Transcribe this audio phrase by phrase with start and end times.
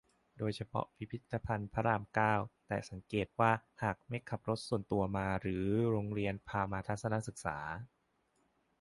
[0.37, 2.33] โดยเฉพาะพิพิธภัณฑ์พระราม เก้า
[2.67, 3.51] แต่สังเกตว่า
[3.81, 7.57] หากไม่ขับรถส่วนตัวมา หรือ โรงเรียนพามาทัศนศึกษา